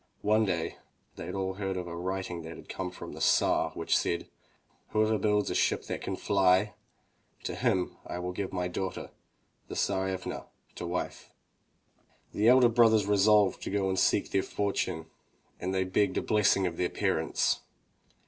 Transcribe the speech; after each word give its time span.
One 0.23 0.45
day 0.45 0.77
they 1.15 1.31
all 1.31 1.53
heard 1.53 1.75
that 1.75 1.81
a 1.81 1.95
writing 1.95 2.43
had 2.43 2.67
come 2.67 2.89
from 2.89 3.13
the 3.13 3.21
Tsar 3.21 3.69
which 3.75 3.95
said: 3.95 4.27
"Whoever 4.89 5.19
builds 5.19 5.51
a 5.51 5.53
ship 5.53 5.83
that 5.85 6.01
can 6.01 6.15
fly, 6.15 6.73
to 7.43 7.53
him 7.53 7.97
will 8.09 8.29
I 8.31 8.35
give 8.35 8.51
my 8.51 8.67
daughter, 8.67 9.11
the 9.67 9.75
Tsarevna, 9.75 10.47
to 10.73 10.87
wife.'* 10.87 11.29
The 12.33 12.47
elder 12.47 12.69
brothers 12.69 13.05
resolved 13.05 13.61
to 13.61 13.69
go 13.69 13.89
and 13.89 13.99
seek 13.99 14.31
their 14.31 14.41
fortune, 14.41 15.05
and 15.59 15.71
they 15.71 15.83
begged 15.83 16.17
a 16.17 16.23
blessing 16.23 16.65
of 16.65 16.77
their 16.77 16.89
parents. 16.89 17.59